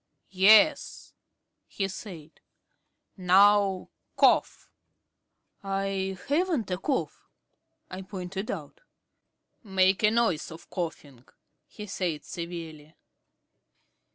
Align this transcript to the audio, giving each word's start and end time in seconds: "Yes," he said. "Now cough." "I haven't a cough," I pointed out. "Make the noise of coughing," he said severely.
"Yes," 0.33 1.13
he 1.67 1.87
said. 1.87 2.39
"Now 3.17 3.89
cough." 4.15 4.67
"I 5.61 6.17
haven't 6.27 6.71
a 6.71 6.79
cough," 6.79 7.29
I 7.87 8.01
pointed 8.01 8.49
out. 8.49 8.81
"Make 9.63 9.99
the 9.99 10.09
noise 10.09 10.49
of 10.49 10.71
coughing," 10.71 11.23
he 11.67 11.85
said 11.85 12.25
severely. 12.25 12.95